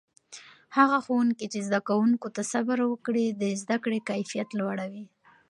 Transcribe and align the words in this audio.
هغه 0.77 0.97
ښوونکي 1.05 1.45
چې 1.53 1.59
زده 1.67 1.79
کوونکو 1.87 2.27
ته 2.35 2.41
صبر 2.53 2.77
وکړي، 2.85 3.25
د 3.41 3.43
زده 3.61 3.77
کړې 3.83 3.99
کیفیت 4.09 4.49
لوړوي. 4.59 5.05